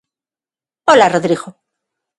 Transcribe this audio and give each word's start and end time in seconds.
Ola, 0.93 1.07
Rodrigo! 1.13 1.49